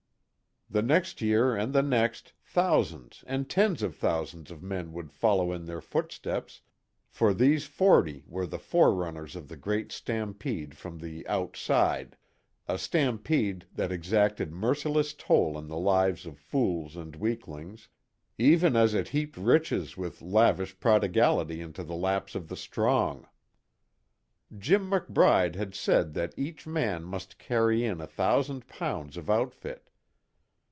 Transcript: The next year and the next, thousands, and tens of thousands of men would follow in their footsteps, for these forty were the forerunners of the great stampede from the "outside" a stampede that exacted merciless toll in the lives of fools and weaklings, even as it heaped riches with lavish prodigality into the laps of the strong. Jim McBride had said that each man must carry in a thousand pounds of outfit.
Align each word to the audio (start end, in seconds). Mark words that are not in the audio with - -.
The 0.73 0.81
next 0.81 1.19
year 1.21 1.53
and 1.53 1.73
the 1.73 1.81
next, 1.83 2.31
thousands, 2.45 3.25
and 3.27 3.49
tens 3.49 3.83
of 3.83 3.93
thousands 3.93 4.51
of 4.51 4.63
men 4.63 4.93
would 4.93 5.11
follow 5.11 5.51
in 5.51 5.65
their 5.65 5.81
footsteps, 5.81 6.61
for 7.09 7.33
these 7.33 7.65
forty 7.65 8.23
were 8.25 8.47
the 8.47 8.57
forerunners 8.57 9.35
of 9.35 9.49
the 9.49 9.57
great 9.57 9.91
stampede 9.91 10.77
from 10.77 10.97
the 10.99 11.27
"outside" 11.27 12.15
a 12.69 12.77
stampede 12.77 13.65
that 13.75 13.91
exacted 13.91 14.53
merciless 14.53 15.13
toll 15.13 15.57
in 15.59 15.67
the 15.67 15.75
lives 15.75 16.25
of 16.25 16.37
fools 16.37 16.95
and 16.95 17.17
weaklings, 17.17 17.89
even 18.37 18.77
as 18.77 18.93
it 18.93 19.09
heaped 19.09 19.35
riches 19.35 19.97
with 19.97 20.21
lavish 20.21 20.79
prodigality 20.79 21.59
into 21.59 21.83
the 21.83 21.95
laps 21.97 22.33
of 22.33 22.47
the 22.47 22.55
strong. 22.55 23.27
Jim 24.57 24.89
McBride 24.89 25.55
had 25.55 25.75
said 25.75 26.13
that 26.13 26.33
each 26.37 26.65
man 26.65 27.03
must 27.03 27.37
carry 27.37 27.83
in 27.83 27.99
a 27.99 28.07
thousand 28.07 28.65
pounds 28.69 29.17
of 29.17 29.29
outfit. 29.29 29.89